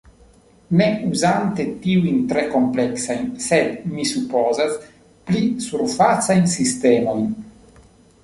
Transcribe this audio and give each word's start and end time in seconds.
ne 0.79 0.85
uzante 1.09 1.65
tiujn 1.83 2.15
tre 2.31 2.45
kompleksajn, 2.53 3.27
sed, 3.47 3.85
mi 3.97 4.05
supozas, 4.13 4.73
pli 5.27 5.41
surfacajn 5.69 6.49
sistemojn. 6.55 7.29